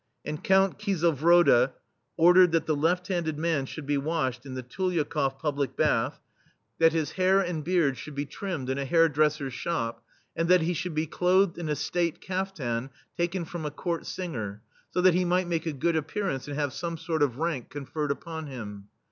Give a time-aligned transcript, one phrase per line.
[0.25, 1.73] And Count Kiselvrode
[2.17, 6.19] ordered that the left handed man should be washed in the TulyakofF public bath,
[6.79, 9.53] that his [6i] THE STEEL FLEA hair and beard should be trimmed in a hairdresser's
[9.53, 10.03] shop,
[10.35, 14.63] and that he should be clothed in a State kaftan taken from a Court singer,*
[14.89, 18.09] so that he might make a good appearance, and have some sort of rank conferred
[18.09, 18.87] upon him.